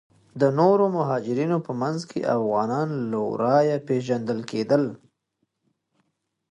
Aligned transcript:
د 0.41 0.43
نورو 0.59 0.85
مهاجرینو 0.97 1.57
په 1.65 1.71
منځ 1.81 1.99
کې 2.09 2.29
افغانان 2.37 2.87
له 3.11 3.19
ورایه 3.29 3.77
پیژندل 3.87 4.39
کیدل. 4.51 4.83